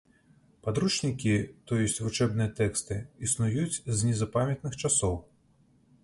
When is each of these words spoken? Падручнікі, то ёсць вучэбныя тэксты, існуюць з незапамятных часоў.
Падручнікі, 0.67 1.33
то 1.71 1.75
ёсць 1.85 1.97
вучэбныя 2.05 2.49
тэксты, 2.59 2.97
існуюць 3.27 3.81
з 3.99 3.99
незапамятных 4.07 4.79
часоў. 4.81 5.15